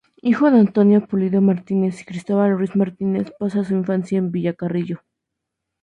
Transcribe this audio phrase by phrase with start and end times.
[0.23, 5.03] Hijo de Antonia Pulido Martínez y Cristóbal Ruiz Martínez, pasa su infancia en Villacarrillo.